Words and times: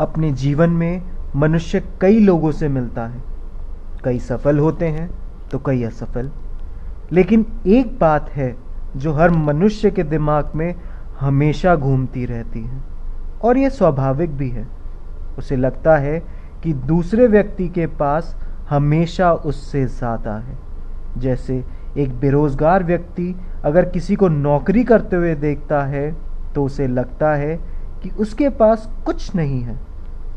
अपने 0.00 0.30
जीवन 0.34 0.70
में 0.70 1.02
मनुष्य 1.36 1.82
कई 2.00 2.18
लोगों 2.20 2.50
से 2.52 2.68
मिलता 2.68 3.06
है। 3.06 3.22
कई 4.04 4.18
सफल 4.18 4.58
होते 4.58 4.86
हैं 4.88 5.08
तो 5.52 5.58
कई 5.58 5.82
असफल। 5.82 6.30
लेकिन 7.12 7.44
एक 7.66 7.98
बात 7.98 8.30
है 8.30 8.54
जो 8.96 9.12
हर 9.12 9.30
मनुष्य 9.30 9.90
के 9.90 10.02
दिमाग 10.04 10.50
में 10.54 10.74
हमेशा 11.20 11.74
घूमती 11.76 12.24
रहती 12.26 12.60
है, 12.60 12.82
और 13.42 13.58
यह 13.58 13.68
स्वाभाविक 13.68 14.36
भी 14.36 14.48
है। 14.50 14.66
उसे 15.38 15.56
लगता 15.56 15.96
है 15.96 16.18
कि 16.62 16.72
दूसरे 16.72 17.26
व्यक्ति 17.26 17.68
के 17.68 17.86
पास 17.86 18.36
हमेशा 18.70 19.32
उससे 19.32 19.84
ज़्यादा 19.86 20.36
है। 20.36 20.58
जैसे 21.18 21.62
एक 21.96 22.12
बेरोज़गार 22.20 22.84
व्यक्ति 22.84 23.34
अगर 23.64 23.84
किसी 23.84 24.14
को 24.16 24.28
नौकरी 24.28 24.84
करते 24.84 25.16
हुए 25.16 25.34
देखता 25.34 25.82
है 25.84 26.10
तो 26.54 26.64
उसे 26.64 26.86
लगता 26.86 27.34
है 27.34 27.58
कि 28.02 28.10
उसके 28.10 28.48
पास 28.48 28.88
कुछ 29.06 29.34
नहीं 29.34 29.60
है 29.62 29.76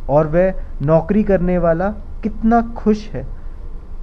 और 0.09 0.27
वह 0.27 0.53
नौकरी 0.81 1.23
करने 1.23 1.57
वाला 1.57 1.89
कितना 2.23 2.61
खुश 2.61 3.09
है। 3.09 3.25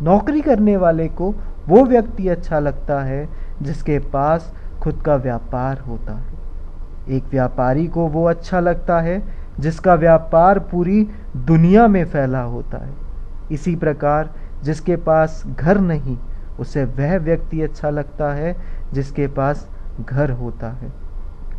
नौकरी 0.03 0.41
करने 0.41 0.77
वाले 0.77 1.09
को 1.09 1.35
वो 1.69 1.85
व्यक्ति 1.85 2.29
अच्छा 2.29 2.59
लगता 2.59 3.01
है 3.01 3.29
जिसके 3.63 3.99
पास 3.99 4.53
खुद 4.83 5.03
का 5.07 5.17
व्यापार 5.17 5.79
होता 5.79 6.13
है। 6.13 7.15
एक 7.17 7.25
व्यापारी 7.25 7.87
को 7.87 8.07
वो 8.09 8.25
अच्छा 8.25 8.61
लगता 8.61 9.01
है 9.01 9.23
जिसका 9.61 9.95
व्यापार 9.95 10.59
पूरी 10.59 11.03
दुनिया 11.37 11.87
में 11.89 12.05
फैला 12.05 12.43
होता 12.43 12.79
है। 12.79 12.93
इसी 13.53 13.77
प्रकार 13.77 14.31
जिसके 14.63 14.97
पास 14.97 15.43
घर 15.47 15.79
नहीं, 15.79 16.17
उसे 16.61 16.85
वह 16.85 17.17
व्यक्ति 17.19 17.63
अच्छा 17.63 17.91
लगता 17.91 18.33
है 18.33 18.57
जिसके 18.93 19.27
पास 19.27 19.69
घर 20.01 20.31
होता 20.31 20.71
है। 20.71 21.06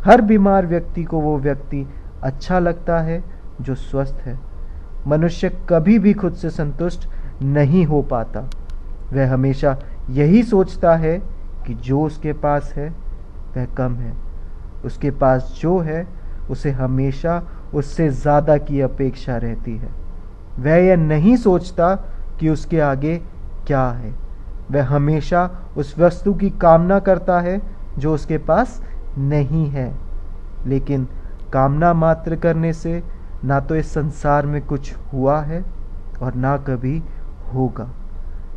हर 0.04 0.20
बीमार 0.20 0.66
व्यक्ति 0.66 1.04
को 1.04 1.20
वो 1.20 1.38
व्यक्ति 1.38 1.86
अच्छा 2.22 2.58
लगता 2.58 3.00
है, 3.00 3.24
जो 3.60 3.74
स्वस्थ 3.74 4.14
है। 4.14 4.38
मनुष्य 5.06 5.48
कभी 5.68 5.98
भी 5.98 6.12
खुद 6.14 6.34
से 6.34 6.50
संतुष्ट 6.50 7.08
नहीं 7.42 7.84
हो 7.86 8.02
पाता। 8.02 8.50
वह 9.12 9.32
हमेशा 9.32 9.76
यही 10.10 10.42
सोचता 10.42 10.96
है 10.96 11.18
कि 11.66 11.74
जो 11.74 12.02
उसके 12.02 12.32
पास 12.32 12.72
है, 12.76 12.88
वह 13.56 13.64
कम 13.64 13.94
है। 13.94 14.12
उसके 14.84 15.10
पास 15.10 15.58
जो 15.62 15.78
है, 15.78 16.06
उसे 16.50 16.70
हमेशा 16.70 17.42
उससे 17.74 18.08
ज़्यादा 18.08 18.56
की 18.56 18.80
अपेक्षा 18.80 19.36
रहती 19.36 19.76
है। 19.76 19.88
वह 20.58 20.74
यह 20.74 20.96
नहीं 20.96 21.36
सोचता 21.36 21.94
कि 22.40 22.48
उसके 22.48 22.80
आगे 22.80 23.16
क्या 23.66 23.88
है। 23.88 24.14
वह 24.70 24.84
हमेशा 24.84 25.50
उस 25.76 25.98
वस्तु 25.98 26.34
की 26.34 26.50
कामना 26.50 26.98
करता 26.98 27.40
है, 27.40 27.60
जो 27.98 28.14
उसके 28.14 28.38
पास 28.38 28.82
नहीं 29.18 29.66
है। 29.66 29.92
लेकिन 30.66 31.06
कामना 31.52 31.92
मात्र 31.94 32.36
करने 32.36 32.72
से 32.72 33.02
ना 33.44 33.60
तो 33.60 33.76
इस 33.76 33.92
संसार 33.94 34.46
में 34.46 34.60
कुछ 34.66 34.94
हुआ 35.12 35.40
है 35.40 35.64
और 36.22 36.34
ना 36.34 36.56
कभी 36.56 37.02
होगा। 37.54 37.88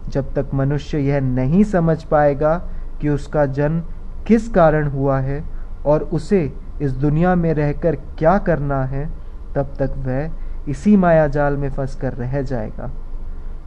जब 0.09 0.33
तक 0.33 0.53
मनुष्य 0.53 0.99
यह 0.99 1.19
नहीं 1.21 1.63
समझ 1.63 2.03
पाएगा 2.03 2.55
कि 3.01 3.09
उसका 3.09 3.45
जन्म 3.45 3.81
किस 4.27 4.49
कारण 4.49 4.87
हुआ 4.87 5.19
है 5.19 5.43
और 5.85 6.03
उसे 6.03 6.53
इस 6.81 6.91
दुनिया 6.91 7.35
में 7.35 7.53
रहकर 7.53 7.95
क्या 7.95 8.37
करना 8.37 8.83
है, 8.83 9.09
तब 9.55 9.73
तक 9.79 9.93
वह 9.97 10.31
इसी 10.69 10.95
माया 10.97 11.27
जाल 11.27 11.57
में 11.57 11.69
फंस 11.69 11.95
कर 11.95 12.13
रह 12.13 12.41
जाएगा। 12.41 12.91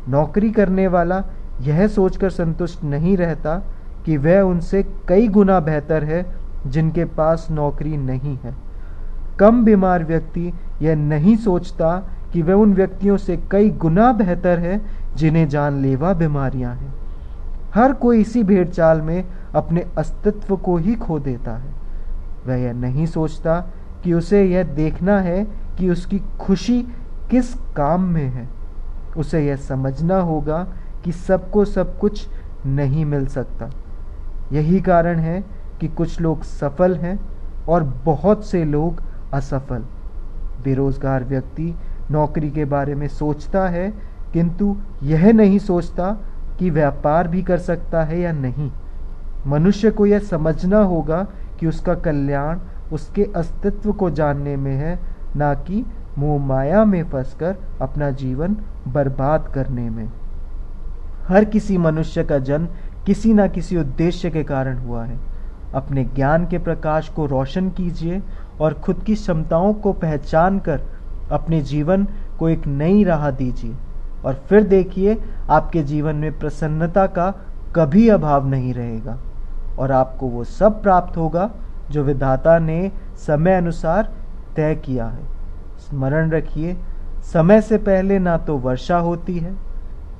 नौकरी 0.08 0.50
करने 0.50 0.86
वाला 0.88 1.24
यह 1.60 1.86
सोचकर 1.88 2.30
संतुष्ट 2.30 2.84
नहीं 2.84 3.16
रहता 3.16 3.56
कि 4.04 4.16
वह 4.16 4.40
उनसे 4.40 4.82
कई 5.08 5.28
गुना 5.28 5.60
बेहतर 5.60 6.04
है 6.04 6.22
जिनके 6.66 7.04
पास 7.04 7.48
नौकरी 7.50 7.96
नहीं 7.96 8.38
है। 8.44 8.54
कम 9.38 9.64
बीमार 9.64 10.04
व्यक्ति 10.04 10.52
यह 10.82 10.96
नहीं 10.96 11.36
सोचता 11.36 12.08
कि 12.32 12.42
वह 12.42 12.52
उन 12.52 12.74
व्यक्तियों 12.74 13.16
से 13.16 13.36
कई 13.50 13.70
गुना 13.70 14.12
बेहतर 14.12 14.58
है 14.58 14.80
जिन्हें 15.14 15.48
जानलेवा 15.48 16.12
बीमारियाँ 16.12 16.74
हैं। 16.74 16.94
हर 17.74 17.92
कोई 17.92 18.20
इसी 18.20 18.42
भेड़ 18.42 18.68
चाल 18.68 19.00
में 19.00 19.24
अपने 19.54 19.86
अस्तित्व 19.98 20.56
को 20.56 20.76
ही 20.76 20.94
खो 20.94 21.18
देता 21.18 21.52
है। 21.52 21.74
वह 22.46 22.54
यह 22.54 22.72
नहीं 22.72 23.06
सोचता 23.06 23.60
कि 24.04 24.12
उसे 24.12 24.44
यह 24.44 24.62
देखना 24.62 25.20
है 25.20 25.44
कि 25.78 25.90
उसकी 25.90 26.22
खुशी 26.40 26.82
किस 27.30 27.54
काम 27.54 28.02
में 28.02 28.28
है। 28.28 28.48
उसे 29.16 29.46
यह 29.46 29.56
समझना 29.56 30.18
होगा 30.18 30.66
कि 31.04 31.12
सबको 31.12 31.64
सब 31.64 31.98
कुछ 31.98 32.28
नहीं 32.66 33.04
मिल 33.04 33.26
सकता। 33.26 33.70
यही 34.52 34.80
कारण 34.80 35.18
है 35.18 35.44
कि 35.80 35.88
कुछ 35.88 36.20
लोग 36.20 36.42
सफल 36.42 36.96
हैं 36.96 37.18
और 37.68 37.82
बहुत 38.04 38.44
से 38.46 38.64
लोग 38.64 39.02
असफल। 39.32 39.84
बेरोजगार 40.64 41.24
व्यक्ति 41.24 41.74
नौकरी 42.10 42.50
के 42.50 42.64
बारे 42.64 42.94
में 42.94 43.08
सोचता 43.08 43.68
है, 43.68 43.92
किंतु 44.32 44.76
यह 45.02 45.32
नहीं 45.32 45.58
सोचता 45.58 46.10
कि 46.58 46.70
व्यापार 46.70 47.28
भी 47.28 47.42
कर 47.42 47.58
सकता 47.58 48.04
है 48.04 48.20
या 48.20 48.32
नहीं। 48.32 48.70
मनुष्य 49.46 49.90
को 49.90 50.06
यह 50.06 50.18
समझना 50.18 50.78
होगा 50.78 51.26
कि 51.60 51.66
उसका 51.66 51.94
कल्याण 51.94 52.58
उसके 52.92 53.24
अस्तित्व 53.36 53.92
को 53.92 54.10
जानने 54.10 54.56
में 54.56 54.74
है, 54.76 54.98
ना 55.36 55.54
कि 55.54 55.84
मोह 56.18 56.46
माया 56.46 56.84
में 56.84 57.04
फंसकर 57.04 57.56
अपना 57.80 58.10
जीवन 58.10 58.56
बर्बाद 58.88 59.48
करने 59.54 59.90
में। 59.90 60.12
हर 61.28 61.44
किसी 61.44 61.78
मनुष्य 61.78 62.24
का 62.24 62.38
जन्म 62.38 62.68
किसी 63.06 63.34
न 63.34 63.48
किसी 63.48 63.76
उद्देश्य 63.76 64.30
के 64.30 64.44
कारण 64.44 64.78
हुआ 64.78 65.04
है। 65.04 65.33
अपने 65.74 66.04
ज्ञान 66.04 66.46
के 66.46 66.58
प्रकाश 66.58 67.08
को 67.08 67.26
रोशन 67.26 67.70
कीजिए 67.70 68.22
और 68.60 68.74
खुद 68.74 69.02
की 69.06 69.14
क्षमताओं 69.14 69.74
को 69.74 69.92
पहचान 69.92 70.58
कर 70.58 70.80
अपने 71.30 71.60
जीवन 71.62 72.06
को 72.38 72.48
एक 72.48 72.66
नई 72.66 73.04
राह 73.04 73.30
दीजिए। 73.30 73.74
और 74.24 74.34
फिर 74.34 74.62
देखिए, 74.62 75.18
आपके 75.50 75.82
जीवन 75.82 76.16
में 76.16 76.38
प्रसन्नता 76.38 77.06
का 77.06 77.34
कभी 77.76 78.08
अभाव 78.08 78.46
नहीं 78.46 78.74
रहेगा। 78.74 79.18
और 79.78 79.92
आपको 79.92 80.26
वो 80.26 80.44
सब 80.44 80.82
प्राप्त 80.82 81.16
होगा 81.16 81.50
जो 81.90 82.02
विधाता 82.02 82.58
ने 82.58 82.92
समय 83.26 83.54
अनुसार 83.54 84.12
तय 84.56 84.74
किया 84.74 85.06
है। 85.06 85.24
स्मरण 85.78 86.30
रखिए, 86.30 86.76
समय 87.32 87.60
से 87.60 87.78
पहले 87.78 88.18
ना 88.18 88.36
तो 88.36 88.56
वर्षा 88.56 88.98
होती 88.98 89.38
है, 89.38 89.54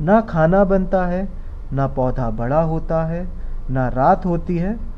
ना 0.00 0.20
खाना 0.20 0.64
बनता 0.64 1.06
है, 1.06 1.28
ना 1.72 1.86
पौधा 1.86 2.30
बड़ा 2.30 2.60
होता 2.62 3.04
है, 3.04 3.28
ना 3.70 3.88
रात 3.88 4.26
होती 4.26 4.58
है 4.58 4.93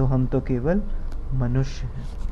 तो 0.00 0.04
हम 0.04 0.26
तो 0.26 0.40
केवल 0.40 0.82
मनुष्य 1.32 1.86
हैं। 1.86 2.29